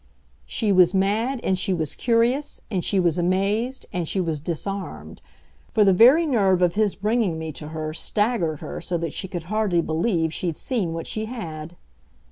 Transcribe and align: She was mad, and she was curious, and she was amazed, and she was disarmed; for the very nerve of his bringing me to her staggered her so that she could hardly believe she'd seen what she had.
She 0.47 0.71
was 0.71 0.95
mad, 0.95 1.39
and 1.43 1.59
she 1.59 1.75
was 1.75 1.93
curious, 1.93 2.59
and 2.71 2.83
she 2.83 2.99
was 2.99 3.19
amazed, 3.19 3.85
and 3.93 4.07
she 4.07 4.19
was 4.19 4.39
disarmed; 4.39 5.21
for 5.71 5.83
the 5.83 5.93
very 5.93 6.25
nerve 6.25 6.63
of 6.63 6.73
his 6.73 6.95
bringing 6.95 7.37
me 7.37 7.51
to 7.51 7.67
her 7.67 7.93
staggered 7.93 8.61
her 8.61 8.81
so 8.81 8.97
that 8.97 9.13
she 9.13 9.27
could 9.27 9.43
hardly 9.43 9.79
believe 9.79 10.33
she'd 10.33 10.57
seen 10.57 10.93
what 10.93 11.05
she 11.05 11.25
had. 11.25 11.75